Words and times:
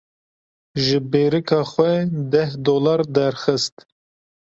Ji 0.83 0.97
bêrîka 1.11 1.61
xwe 1.71 1.91
deh 2.31 2.51
dolar 2.65 3.01
derxist. 3.15 3.75